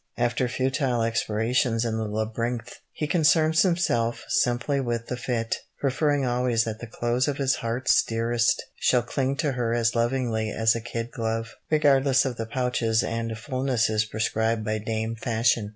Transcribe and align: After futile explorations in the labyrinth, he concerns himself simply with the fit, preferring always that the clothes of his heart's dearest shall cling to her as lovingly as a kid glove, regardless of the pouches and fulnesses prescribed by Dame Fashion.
After 0.17 0.47
futile 0.47 1.03
explorations 1.03 1.85
in 1.85 1.95
the 1.95 2.05
labyrinth, 2.07 2.73
he 2.91 3.05
concerns 3.05 3.61
himself 3.61 4.23
simply 4.29 4.81
with 4.81 5.05
the 5.05 5.15
fit, 5.15 5.57
preferring 5.79 6.25
always 6.25 6.63
that 6.63 6.79
the 6.79 6.87
clothes 6.87 7.27
of 7.27 7.37
his 7.37 7.57
heart's 7.57 8.01
dearest 8.01 8.63
shall 8.79 9.03
cling 9.03 9.35
to 9.37 9.51
her 9.51 9.75
as 9.75 9.93
lovingly 9.95 10.49
as 10.49 10.73
a 10.73 10.81
kid 10.81 11.11
glove, 11.11 11.53
regardless 11.69 12.25
of 12.25 12.37
the 12.37 12.47
pouches 12.47 13.03
and 13.03 13.37
fulnesses 13.37 14.05
prescribed 14.05 14.65
by 14.65 14.79
Dame 14.79 15.17
Fashion. 15.17 15.69